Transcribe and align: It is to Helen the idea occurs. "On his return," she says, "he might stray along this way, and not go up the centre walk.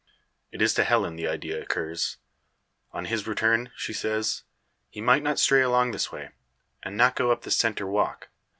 It 0.51 0.63
is 0.63 0.73
to 0.73 0.83
Helen 0.83 1.15
the 1.15 1.27
idea 1.27 1.61
occurs. 1.61 2.17
"On 2.91 3.05
his 3.05 3.27
return," 3.27 3.71
she 3.75 3.93
says, 3.93 4.41
"he 4.89 4.99
might 4.99 5.37
stray 5.37 5.61
along 5.61 5.91
this 5.91 6.11
way, 6.11 6.31
and 6.81 6.97
not 6.97 7.15
go 7.15 7.31
up 7.31 7.43
the 7.43 7.51
centre 7.51 7.85
walk. 7.85 8.29